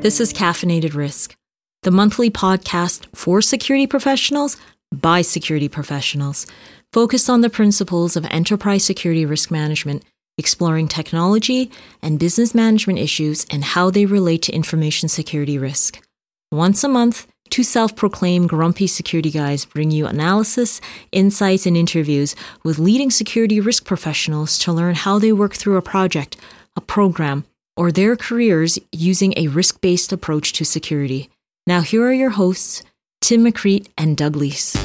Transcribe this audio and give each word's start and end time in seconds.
This 0.00 0.18
is 0.18 0.32
Caffeinated 0.32 0.94
Risk, 0.94 1.36
the 1.82 1.90
monthly 1.90 2.30
podcast 2.30 3.04
for 3.14 3.42
security 3.42 3.86
professionals 3.86 4.56
by 4.90 5.20
security 5.20 5.68
professionals, 5.68 6.46
focused 6.90 7.28
on 7.28 7.42
the 7.42 7.50
principles 7.50 8.16
of 8.16 8.24
enterprise 8.30 8.82
security 8.82 9.26
risk 9.26 9.50
management, 9.50 10.02
exploring 10.38 10.88
technology 10.88 11.70
and 12.00 12.18
business 12.18 12.54
management 12.54 12.98
issues 12.98 13.44
and 13.50 13.62
how 13.62 13.90
they 13.90 14.06
relate 14.06 14.40
to 14.40 14.52
information 14.54 15.06
security 15.10 15.58
risk. 15.58 16.02
Once 16.50 16.82
a 16.82 16.88
month, 16.88 17.26
two 17.50 17.62
self 17.62 17.94
proclaimed 17.94 18.48
grumpy 18.48 18.86
security 18.86 19.30
guys 19.30 19.66
bring 19.66 19.90
you 19.90 20.06
analysis, 20.06 20.80
insights, 21.12 21.66
and 21.66 21.76
interviews 21.76 22.34
with 22.64 22.78
leading 22.78 23.10
security 23.10 23.60
risk 23.60 23.84
professionals 23.84 24.58
to 24.60 24.72
learn 24.72 24.94
how 24.94 25.18
they 25.18 25.30
work 25.30 25.52
through 25.52 25.76
a 25.76 25.82
project, 25.82 26.38
a 26.74 26.80
program, 26.80 27.44
or 27.80 27.90
their 27.90 28.14
careers 28.14 28.78
using 28.92 29.32
a 29.38 29.48
risk 29.48 29.80
based 29.80 30.12
approach 30.12 30.52
to 30.52 30.66
security. 30.66 31.30
Now, 31.66 31.80
here 31.80 32.04
are 32.04 32.12
your 32.12 32.28
hosts, 32.28 32.82
Tim 33.22 33.42
McCreight 33.42 33.88
and 33.96 34.18
Doug 34.18 34.34
Leece. 34.34 34.76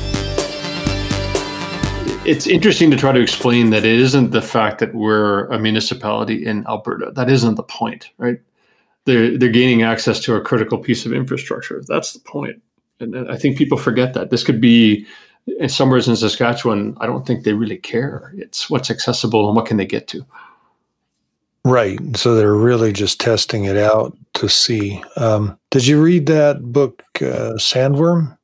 It's 2.26 2.48
interesting 2.48 2.90
to 2.92 2.98
try 2.98 3.12
to 3.12 3.20
explain 3.20 3.72
that 3.72 3.84
it 3.84 4.00
isn't 4.00 4.32
the 4.32 4.42
fact 4.42 4.80
that 4.80 4.96
we're 4.96 5.44
a 5.48 5.60
municipality 5.60 6.46
in 6.46 6.66
Alberta. 6.68 7.12
That 7.12 7.30
isn't 7.30 7.56
the 7.56 7.64
point, 7.64 8.12
right? 8.18 8.40
They're, 9.04 9.38
they're 9.38 9.50
gaining 9.50 9.84
access 9.84 10.22
to 10.22 10.36
a 10.36 10.42
critical 10.42 10.78
piece 10.78 11.06
of 11.06 11.12
infrastructure. 11.12 11.84
That's 11.86 12.14
the 12.14 12.20
point. 12.20 12.62
And 13.02 13.30
I 13.30 13.36
think 13.36 13.58
people 13.58 13.78
forget 13.78 14.14
that. 14.14 14.30
This 14.30 14.46
could 14.46 14.62
be 14.62 15.06
in 15.60 15.68
somewhere 15.68 16.00
in 16.00 16.16
Saskatchewan. 16.16 16.96
I 17.02 17.08
don't 17.08 17.28
think 17.28 17.44
they 17.44 17.54
really 17.54 17.78
care. 17.78 18.34
It's 18.38 18.70
what's 18.70 18.90
accessible 18.90 19.48
and 19.48 19.56
what 19.58 19.66
can 19.66 19.76
they 19.76 19.86
get 19.86 20.08
to. 20.08 20.26
Right. 21.66 22.00
So 22.16 22.36
they're 22.36 22.54
really 22.54 22.94
just 22.94 23.20
testing 23.20 23.66
it 23.66 23.76
out 23.76 24.16
to 24.36 24.48
see. 24.48 25.04
Um, 25.18 25.58
did 25.72 25.86
you 25.88 26.02
read 26.02 26.28
that 26.28 26.62
book, 26.72 27.04
uh, 27.18 27.58
Sandworm? 27.58 28.38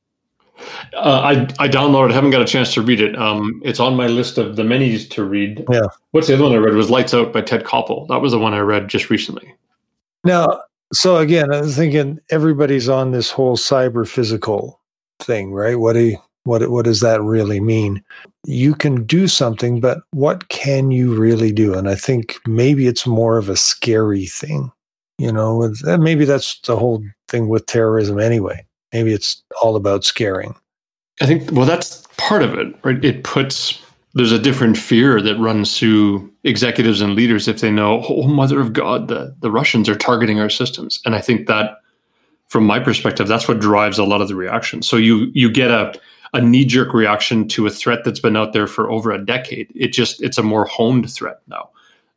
Uh, 0.93 1.21
I 1.23 1.31
I 1.63 1.67
downloaded. 1.67 2.13
Haven't 2.13 2.31
got 2.31 2.41
a 2.41 2.45
chance 2.45 2.73
to 2.73 2.81
read 2.81 2.99
it. 2.99 3.15
Um, 3.17 3.61
it's 3.63 3.79
on 3.79 3.95
my 3.95 4.07
list 4.07 4.37
of 4.37 4.55
the 4.55 4.63
many 4.63 4.97
to 4.97 5.23
read. 5.23 5.63
Yeah. 5.71 5.87
What's 6.11 6.27
the 6.27 6.33
other 6.33 6.43
one 6.43 6.53
I 6.53 6.57
read? 6.57 6.73
Was 6.73 6.89
Lights 6.89 7.13
Out 7.13 7.31
by 7.31 7.41
Ted 7.41 7.63
Koppel. 7.63 8.07
That 8.07 8.21
was 8.21 8.31
the 8.31 8.39
one 8.39 8.53
I 8.53 8.59
read 8.59 8.87
just 8.87 9.09
recently. 9.09 9.53
Now, 10.23 10.61
so 10.93 11.17
again, 11.17 11.53
I 11.53 11.61
was 11.61 11.75
thinking 11.75 12.19
everybody's 12.29 12.89
on 12.89 13.11
this 13.11 13.31
whole 13.31 13.55
cyber 13.55 14.07
physical 14.07 14.79
thing, 15.19 15.51
right? 15.51 15.79
What 15.79 15.93
do 15.93 15.99
you, 15.99 16.17
what 16.43 16.69
what 16.69 16.85
does 16.85 17.01
that 17.01 17.21
really 17.21 17.59
mean? 17.59 18.03
You 18.45 18.73
can 18.73 19.03
do 19.05 19.27
something, 19.27 19.79
but 19.79 19.99
what 20.11 20.49
can 20.49 20.91
you 20.91 21.13
really 21.15 21.51
do? 21.51 21.73
And 21.73 21.89
I 21.89 21.95
think 21.95 22.39
maybe 22.47 22.87
it's 22.87 23.05
more 23.05 23.37
of 23.37 23.49
a 23.49 23.55
scary 23.55 24.25
thing, 24.25 24.71
you 25.17 25.31
know. 25.31 25.71
Eh, 25.87 25.97
maybe 25.97 26.25
that's 26.25 26.59
the 26.61 26.75
whole 26.75 27.03
thing 27.27 27.47
with 27.47 27.65
terrorism 27.67 28.19
anyway. 28.19 28.65
Maybe 28.91 29.13
it's 29.13 29.43
all 29.61 29.75
about 29.75 30.03
scaring. 30.03 30.55
I 31.21 31.25
think 31.25 31.51
well, 31.51 31.65
that's 31.65 32.05
part 32.17 32.41
of 32.41 32.55
it, 32.55 32.75
right? 32.83 33.03
It 33.03 33.23
puts 33.23 33.79
there's 34.13 34.31
a 34.31 34.39
different 34.39 34.77
fear 34.77 35.21
that 35.21 35.37
runs 35.37 35.77
through 35.77 36.29
executives 36.43 36.99
and 36.99 37.15
leaders 37.15 37.47
if 37.47 37.61
they 37.61 37.71
know, 37.71 38.03
oh 38.09 38.27
mother 38.27 38.59
of 38.59 38.73
God, 38.73 39.07
the 39.07 39.35
the 39.41 39.51
Russians 39.51 39.87
are 39.87 39.95
targeting 39.95 40.39
our 40.39 40.49
systems, 40.49 40.99
and 41.05 41.15
I 41.15 41.21
think 41.21 41.47
that 41.47 41.77
from 42.47 42.65
my 42.65 42.79
perspective, 42.79 43.29
that's 43.29 43.47
what 43.47 43.61
drives 43.61 43.97
a 43.97 44.03
lot 44.03 44.19
of 44.19 44.27
the 44.27 44.35
reaction. 44.35 44.81
So 44.81 44.97
you 44.97 45.31
you 45.33 45.49
get 45.49 45.71
a 45.71 45.93
a 46.33 46.41
knee 46.41 46.65
jerk 46.65 46.93
reaction 46.93 47.47
to 47.49 47.67
a 47.67 47.69
threat 47.69 47.99
that's 48.05 48.19
been 48.19 48.37
out 48.37 48.53
there 48.53 48.67
for 48.67 48.89
over 48.89 49.11
a 49.11 49.23
decade. 49.23 49.71
It 49.75 49.91
just 49.91 50.21
it's 50.21 50.37
a 50.37 50.43
more 50.43 50.65
honed 50.65 51.11
threat 51.11 51.41
now. 51.47 51.69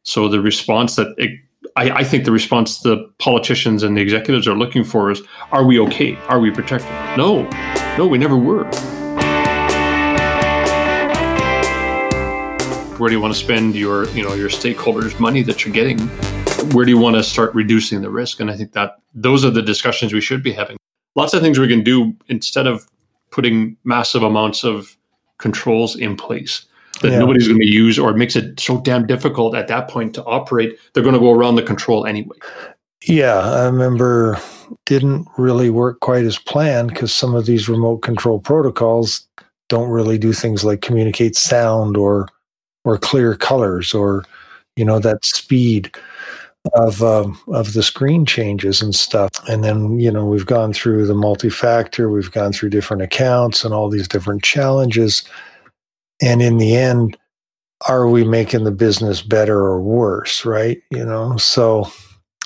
So 0.04 0.28
the 0.28 0.41
response 0.41 0.97
that 0.97 1.14
it, 1.19 1.41
I, 1.76 1.91
I, 1.91 2.04
think 2.04 2.25
the 2.25 2.30
response 2.30 2.80
the 2.80 3.10
politicians 3.19 3.82
and 3.82 3.97
the 3.97 4.02
executives 4.02 4.47
are 4.47 4.54
looking 4.54 4.84
for 4.84 5.10
is: 5.10 5.22
Are 5.50 5.64
we 5.64 5.80
okay? 5.80 6.16
Are 6.28 6.38
we 6.38 6.50
protected? 6.50 6.91
No, 7.16 7.48
no, 7.98 8.06
we 8.06 8.19
never 8.19 8.36
were. 8.36 8.64
Where 12.98 13.08
do 13.08 13.16
you 13.16 13.20
want 13.20 13.34
to 13.34 13.41
spend 13.41 13.75
your 13.75 14.08
you 14.10 14.22
know 14.22 14.34
your 14.34 14.48
stakeholders' 14.48 15.19
money 15.19 15.42
that 15.42 15.64
you're 15.64 15.75
getting? 15.75 15.98
Where 16.72 16.84
do 16.84 16.92
you 16.92 16.98
want 16.98 17.16
to 17.16 17.25
start 17.25 17.52
reducing 17.54 18.00
the 18.00 18.10
risk? 18.10 18.38
And 18.38 18.50
I 18.50 18.56
think 18.56 18.72
that 18.72 19.00
those 19.12 19.44
are 19.44 19.50
the 19.50 19.62
discussions 19.62 20.12
we 20.12 20.20
should 20.20 20.42
be 20.42 20.52
having. 20.52 20.76
Lots 21.16 21.34
of 21.34 21.42
things 21.42 21.58
we 21.58 21.69
can 21.69 21.82
do 21.82 22.14
instead 22.28 22.66
of 22.66 22.86
putting 23.34 23.77
massive 23.83 24.22
amounts 24.22 24.62
of 24.62 24.97
controls 25.39 25.97
in 25.97 26.17
place 26.17 26.65
that 27.03 27.11
yeah. 27.11 27.19
nobody's 27.19 27.49
going 27.49 27.59
to 27.61 27.67
use 27.67 27.99
or 27.99 28.11
it 28.11 28.17
makes 28.17 28.37
it 28.37 28.61
so 28.61 28.81
damn 28.83 29.05
difficult 29.05 29.56
at 29.56 29.67
that 29.67 29.89
point 29.89 30.15
to 30.15 30.22
operate 30.25 30.78
they're 30.93 31.03
going 31.03 31.15
to 31.15 31.21
go 31.21 31.33
around 31.33 31.56
the 31.56 31.62
control 31.62 32.06
anyway 32.06 32.37
yeah 33.03 33.41
i 33.41 33.65
remember 33.65 34.39
didn't 34.87 35.27
really 35.37 35.69
work 35.69 35.99
quite 35.99 36.25
as 36.25 36.39
planned 36.39 36.91
because 36.91 37.12
some 37.12 37.34
of 37.34 37.44
these 37.44 37.69
remote 37.69 37.99
control 37.99 38.39
protocols 38.39 39.27
don't 39.69 39.91
really 39.91 40.17
do 40.17 40.33
things 40.33 40.65
like 40.65 40.81
communicate 40.81 41.34
sound 41.34 41.97
or 41.97 42.28
or 42.84 42.97
clear 42.97 43.34
colors 43.34 43.93
or 43.93 44.25
you 44.77 44.84
know 44.84 45.00
that 45.00 45.25
speed 45.25 45.91
of 46.72 47.02
um, 47.02 47.38
of 47.48 47.75
the 47.75 47.82
screen 47.82 48.25
changes 48.25 48.80
and 48.80 48.94
stuff. 48.94 49.30
And 49.48 49.62
then 49.62 49.98
you 49.98 50.10
know 50.10 50.25
we've 50.25 50.47
gone 50.47 50.72
through 50.72 51.06
the 51.06 51.14
multi-factor, 51.14 52.08
we've 52.08 52.32
gone 52.32 52.52
through 52.52 52.70
different 52.70 53.02
accounts 53.02 53.64
and 53.64 53.75
all 53.75 53.88
these 53.91 54.08
different 54.08 54.42
challenges. 54.42 55.25
And 56.22 56.41
in 56.42 56.58
the 56.58 56.76
end, 56.76 57.16
are 57.88 58.08
we 58.08 58.25
making 58.25 58.64
the 58.64 58.70
business 58.70 59.20
better 59.20 59.58
or 59.58 59.80
worse? 59.82 60.44
Right? 60.44 60.80
You 60.91 61.04
know, 61.04 61.36
so. 61.36 61.91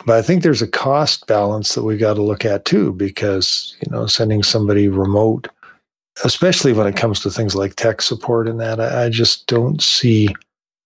But 0.07 0.17
I 0.17 0.23
think 0.23 0.45
there's 0.45 0.63
a 0.63 0.69
cost 0.69 1.27
balance 1.27 1.75
that 1.75 1.83
we 1.83 1.97
got 1.97 2.15
to 2.15 2.23
look 2.23 2.45
at 2.45 2.65
too, 2.65 2.93
because 2.93 3.77
you 3.83 3.91
know 3.91 4.07
sending 4.07 4.45
somebody 4.45 4.87
remote, 4.87 5.49
especially 6.25 6.73
when 6.73 6.87
it 6.87 6.97
comes 6.97 7.19
to 7.21 7.31
things 7.31 7.57
like 7.57 7.75
tech 7.75 8.01
support 8.01 8.47
and 8.47 8.61
that, 8.61 8.79
I, 8.79 9.07
I 9.07 9.09
just 9.09 9.49
don't 9.49 9.83
see 9.83 10.29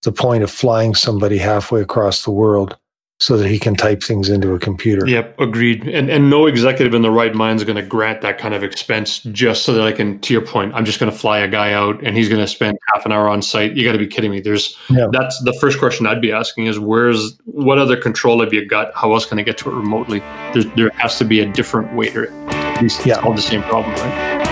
the 0.02 0.12
point 0.12 0.42
of 0.42 0.50
flying 0.50 0.94
somebody 0.94 1.36
halfway 1.36 1.82
across 1.82 2.24
the 2.24 2.30
world 2.30 2.78
so 3.22 3.36
that 3.36 3.48
he 3.48 3.56
can 3.56 3.76
type 3.76 4.02
things 4.02 4.28
into 4.28 4.52
a 4.52 4.58
computer. 4.58 5.06
Yep, 5.06 5.38
agreed. 5.38 5.86
And 5.86 6.10
and 6.10 6.28
no 6.28 6.46
executive 6.46 6.92
in 6.92 7.02
the 7.02 7.10
right 7.10 7.32
mind 7.32 7.60
is 7.60 7.64
going 7.64 7.76
to 7.76 7.82
grant 7.82 8.20
that 8.22 8.36
kind 8.36 8.52
of 8.52 8.64
expense 8.64 9.20
just 9.30 9.62
so 9.64 9.72
that 9.74 9.86
I 9.86 9.92
can. 9.92 10.18
To 10.18 10.32
your 10.32 10.42
point, 10.42 10.74
I'm 10.74 10.84
just 10.84 10.98
going 10.98 11.10
to 11.10 11.16
fly 11.16 11.38
a 11.38 11.46
guy 11.46 11.72
out 11.72 12.02
and 12.02 12.16
he's 12.16 12.28
going 12.28 12.40
to 12.40 12.48
spend 12.48 12.76
half 12.92 13.06
an 13.06 13.12
hour 13.12 13.28
on 13.28 13.40
site. 13.40 13.76
You 13.76 13.84
got 13.84 13.92
to 13.92 13.98
be 13.98 14.08
kidding 14.08 14.32
me. 14.32 14.40
There's 14.40 14.76
yeah. 14.90 15.06
that's 15.12 15.40
the 15.44 15.52
first 15.60 15.78
question 15.78 16.04
I'd 16.04 16.20
be 16.20 16.32
asking 16.32 16.66
is 16.66 16.80
where's 16.80 17.38
what 17.44 17.78
other 17.78 17.96
control 17.96 18.40
have 18.40 18.52
you 18.52 18.66
got? 18.66 18.92
How 18.96 19.12
else 19.12 19.24
can 19.24 19.38
I 19.38 19.42
get 19.42 19.56
to 19.58 19.70
it 19.70 19.74
remotely? 19.74 20.18
There's, 20.52 20.66
there 20.74 20.90
has 20.96 21.16
to 21.18 21.24
be 21.24 21.38
a 21.38 21.46
different 21.46 21.94
way 21.94 22.10
to 22.10 22.28
at 22.28 22.82
least 22.82 23.06
yeah. 23.06 23.22
solve 23.22 23.36
the 23.36 23.42
same 23.42 23.62
problem, 23.62 23.94
right? 23.94 24.42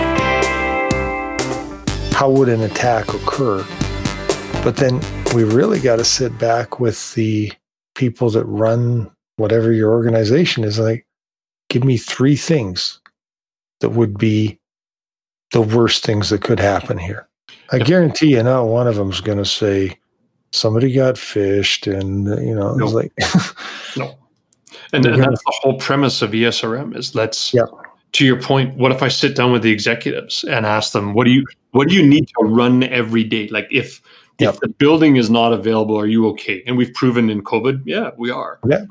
How 2.13 2.29
would 2.29 2.47
an 2.47 2.61
attack 2.61 3.13
occur? 3.13 3.65
But 4.63 4.77
then 4.77 5.01
we 5.35 5.43
really 5.43 5.81
got 5.81 5.97
to 5.97 6.05
sit 6.05 6.37
back 6.37 6.79
with 6.79 7.15
the 7.15 7.51
people 7.95 8.29
that 8.31 8.45
run 8.45 9.11
whatever 9.37 9.71
your 9.71 9.91
organization 9.91 10.63
is 10.63 10.79
like, 10.79 11.05
give 11.69 11.83
me 11.83 11.97
three 11.97 12.35
things 12.35 12.99
that 13.79 13.89
would 13.89 14.17
be 14.17 14.59
the 15.51 15.61
worst 15.61 16.05
things 16.05 16.29
that 16.29 16.41
could 16.41 16.59
happen 16.59 16.97
here. 16.97 17.27
I 17.71 17.79
guarantee 17.79 18.31
you, 18.31 18.43
not 18.43 18.65
one 18.65 18.87
of 18.87 18.95
them 18.95 19.09
is 19.09 19.21
going 19.21 19.37
to 19.37 19.45
say 19.45 19.97
somebody 20.51 20.93
got 20.93 21.15
phished, 21.15 21.91
and 21.91 22.29
uh, 22.29 22.39
you 22.39 22.55
know, 22.55 22.75
no. 22.75 22.85
it's 22.85 22.93
like 22.93 23.13
no. 23.97 24.17
And, 24.93 25.05
and 25.05 25.21
that's 25.21 25.43
the 25.43 25.53
whole 25.61 25.79
premise 25.79 26.21
of 26.21 26.31
ESRM 26.31 26.95
is 26.95 27.15
let's. 27.15 27.53
Yeah. 27.53 27.63
To 28.15 28.25
your 28.25 28.41
point, 28.41 28.75
what 28.75 28.91
if 28.91 29.01
I 29.01 29.07
sit 29.07 29.37
down 29.37 29.53
with 29.53 29.61
the 29.61 29.71
executives 29.71 30.43
and 30.43 30.65
ask 30.65 30.91
them, 30.91 31.13
what 31.13 31.23
do 31.23 31.31
you 31.31 31.45
what 31.71 31.87
do 31.87 31.95
you 31.95 32.05
need 32.05 32.27
to 32.27 32.43
run 32.43 32.83
every 32.83 33.23
day? 33.23 33.47
Like 33.47 33.69
if 33.71 34.01
Yep. 34.41 34.55
If 34.55 34.59
the 34.59 34.67
building 34.69 35.17
is 35.17 35.29
not 35.29 35.53
available, 35.53 35.97
are 35.97 36.07
you 36.07 36.27
okay? 36.29 36.63
And 36.65 36.75
we've 36.75 36.93
proven 36.93 37.29
in 37.29 37.43
COVID, 37.43 37.83
yeah, 37.85 38.11
we 38.17 38.31
are. 38.31 38.59
Yeah. 38.67 38.85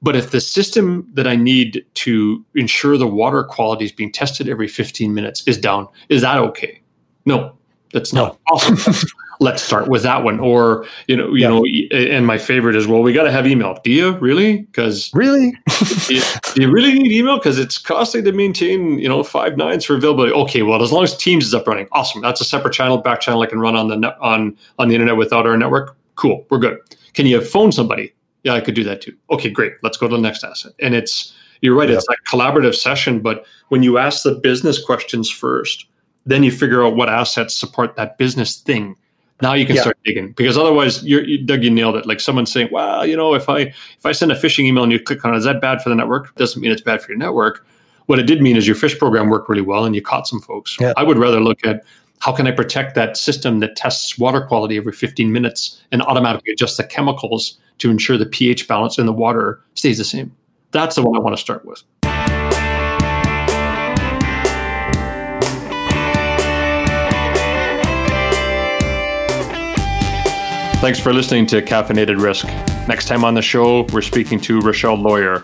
But 0.00 0.16
if 0.16 0.30
the 0.30 0.40
system 0.40 1.08
that 1.12 1.26
I 1.26 1.36
need 1.36 1.84
to 1.94 2.44
ensure 2.54 2.96
the 2.96 3.06
water 3.06 3.44
quality 3.44 3.84
is 3.84 3.92
being 3.92 4.10
tested 4.10 4.48
every 4.48 4.68
15 4.68 5.12
minutes 5.12 5.42
is 5.46 5.58
down, 5.58 5.88
is 6.08 6.22
that 6.22 6.38
okay? 6.38 6.80
No, 7.26 7.54
that's 7.92 8.12
not 8.12 8.32
no. 8.32 8.38
awesome. 8.50 9.08
let's 9.40 9.62
start 9.62 9.88
with 9.88 10.02
that 10.02 10.22
one. 10.22 10.40
Or 10.40 10.86
you 11.06 11.16
know, 11.16 11.34
you 11.34 11.42
yeah. 11.42 11.48
know, 11.48 12.14
and 12.14 12.26
my 12.26 12.38
favorite 12.38 12.76
is 12.76 12.86
well, 12.86 13.02
we 13.02 13.12
got 13.12 13.24
to 13.24 13.32
have 13.32 13.46
email. 13.46 13.78
Do 13.82 13.90
you 13.90 14.12
really? 14.18 14.62
Because 14.62 15.10
really, 15.14 15.52
do, 16.06 16.14
you, 16.14 16.22
do, 16.54 16.62
you, 16.62 16.70
really 16.70 16.92
need 16.92 17.12
email? 17.12 17.36
Because 17.36 17.58
it's 17.58 17.78
costly 17.78 18.22
to 18.22 18.32
maintain 18.32 18.98
you 18.98 19.08
know 19.08 19.22
five 19.22 19.56
nines 19.56 19.84
for 19.84 19.96
availability. 19.96 20.32
Okay, 20.32 20.62
well, 20.62 20.82
as 20.82 20.92
long 20.92 21.04
as 21.04 21.16
Teams 21.16 21.44
is 21.44 21.54
up 21.54 21.66
running, 21.66 21.88
awesome. 21.92 22.22
That's 22.22 22.40
a 22.40 22.44
separate 22.44 22.72
channel, 22.72 22.98
back 22.98 23.20
channel 23.20 23.42
I 23.42 23.46
can 23.46 23.60
run 23.60 23.76
on 23.76 23.88
the 23.88 23.96
net, 23.96 24.16
on 24.20 24.56
on 24.78 24.88
the 24.88 24.94
internet 24.94 25.16
without 25.16 25.46
our 25.46 25.56
network. 25.56 25.96
Cool, 26.16 26.46
we're 26.50 26.58
good. 26.58 26.78
Can 27.14 27.26
you 27.26 27.40
phone 27.40 27.72
somebody? 27.72 28.12
Yeah, 28.42 28.54
I 28.54 28.60
could 28.60 28.74
do 28.74 28.84
that 28.84 29.00
too. 29.00 29.16
Okay, 29.30 29.50
great. 29.50 29.72
Let's 29.82 29.96
go 29.96 30.06
to 30.06 30.16
the 30.16 30.20
next 30.20 30.44
asset. 30.44 30.72
And 30.80 30.94
it's 30.94 31.32
you're 31.60 31.74
right. 31.74 31.88
Yeah. 31.88 31.96
It's 31.96 32.06
like 32.06 32.18
collaborative 32.30 32.74
session, 32.74 33.20
but 33.20 33.46
when 33.68 33.82
you 33.82 33.96
ask 33.96 34.22
the 34.22 34.34
business 34.34 34.84
questions 34.84 35.30
first, 35.30 35.86
then 36.26 36.42
you 36.42 36.50
figure 36.50 36.84
out 36.84 36.96
what 36.96 37.08
assets 37.08 37.56
support 37.56 37.96
that 37.96 38.18
business 38.18 38.56
thing 38.56 38.96
Now 39.42 39.54
you 39.54 39.66
can 39.66 39.76
Yeah. 39.76 39.82
start 39.82 39.98
digging 40.04 40.32
because 40.32 40.56
otherwise, 40.56 41.02
you're, 41.02 41.24
you, 41.24 41.38
Doug, 41.38 41.64
you 41.64 41.70
nailed 41.70 41.96
it. 41.96 42.06
Like 42.06 42.20
someone 42.20 42.46
saying, 42.46 42.68
"Well, 42.70 43.04
you 43.04 43.16
know, 43.16 43.34
if 43.34 43.48
I 43.48 43.58
if 43.60 44.04
I 44.06 44.12
send 44.12 44.30
a 44.32 44.34
phishing 44.36 44.64
email 44.64 44.84
and 44.84 44.92
you 44.92 45.00
click 45.00 45.24
on 45.24 45.34
it, 45.34 45.38
is 45.38 45.44
that 45.44 45.60
bad 45.60 45.82
for 45.82 45.88
the 45.88 45.94
network?" 45.94 46.34
Doesn't 46.36 46.60
mean 46.62 46.70
it's 46.70 46.82
bad 46.82 47.02
for 47.02 47.10
your 47.10 47.18
network. 47.18 47.66
What 48.06 48.18
it 48.18 48.24
did 48.26 48.40
mean 48.42 48.56
is 48.56 48.66
your 48.66 48.76
phish 48.76 48.98
program 48.98 49.28
worked 49.30 49.48
really 49.48 49.62
well 49.62 49.84
and 49.84 49.94
you 49.94 50.02
caught 50.02 50.28
some 50.28 50.40
folks. 50.40 50.76
Yeah. 50.80 50.92
I 50.96 51.02
would 51.02 51.18
rather 51.18 51.40
look 51.40 51.64
at 51.66 51.82
how 52.20 52.32
can 52.32 52.46
I 52.46 52.52
protect 52.52 52.94
that 52.94 53.16
system 53.16 53.60
that 53.60 53.76
tests 53.76 54.18
water 54.18 54.40
quality 54.40 54.76
every 54.76 54.92
15 54.92 55.32
minutes 55.32 55.80
and 55.90 56.02
automatically 56.02 56.52
adjusts 56.52 56.76
the 56.76 56.84
chemicals 56.84 57.58
to 57.78 57.90
ensure 57.90 58.16
the 58.16 58.26
pH 58.26 58.68
balance 58.68 58.98
in 58.98 59.06
the 59.06 59.12
water 59.12 59.60
stays 59.74 59.98
the 59.98 60.04
same. 60.04 60.32
That's 60.70 60.96
the 60.96 61.02
one 61.02 61.16
I 61.16 61.20
want 61.20 61.34
to 61.36 61.40
start 61.40 61.64
with. 61.64 61.82
Thanks 70.84 71.00
for 71.00 71.14
listening 71.14 71.46
to 71.46 71.62
Caffeinated 71.62 72.20
Risk. 72.20 72.44
Next 72.86 73.08
time 73.08 73.24
on 73.24 73.32
the 73.32 73.40
show, 73.40 73.86
we're 73.94 74.02
speaking 74.02 74.38
to 74.40 74.58
Rachelle 74.58 75.02
Loyear, 75.02 75.40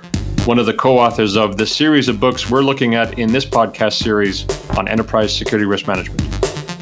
one 0.47 0.59
of 0.59 0.67
the 0.67 0.75
co 0.75 0.99
authors 0.99 1.35
of 1.35 1.57
the 1.57 1.65
series 1.65 2.09
of 2.09 2.21
books 2.21 2.51
we're 2.51 2.61
looking 2.61 2.95
at 2.95 3.19
in 3.19 3.33
this 3.33 3.47
podcast 3.47 3.95
series 3.95 4.47
on 4.77 4.87
enterprise 4.87 5.35
security 5.35 5.65
risk 5.65 5.87
management. 5.87 6.21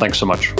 Thanks 0.00 0.18
so 0.18 0.26
much. 0.26 0.52